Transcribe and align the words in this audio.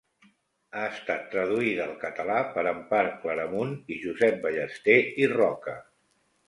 Ha 0.77 0.85
estat 0.93 1.27
traduïda 1.33 1.85
al 1.85 1.93
català 2.05 2.39
per 2.57 2.65
Empar 2.73 3.05
Claramunt 3.21 3.77
i 3.97 4.03
Josep 4.09 4.43
Ballester 4.49 4.99
i 5.27 5.31
Roca. 5.41 5.81